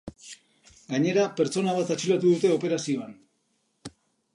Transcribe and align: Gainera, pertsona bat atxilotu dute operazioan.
Gainera, 0.93 1.27
pertsona 1.41 1.77
bat 1.81 1.95
atxilotu 1.97 2.35
dute 2.35 2.55
operazioan. 2.59 3.17